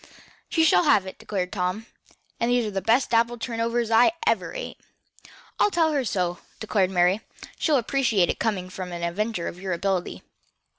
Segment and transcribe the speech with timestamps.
[0.49, 1.85] "She shall have it," declared Tom,
[2.39, 4.79] "for those are the best apple turnovers I ever ate."
[5.59, 7.21] "I'll tell her so," declared Mary.
[7.59, 10.23] "She'll appreciate it coming from an inventor of your ability."